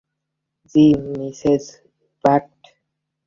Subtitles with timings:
[0.75, 0.85] জ্বি,
[1.09, 1.63] Mrs
[2.23, 2.59] Bagot?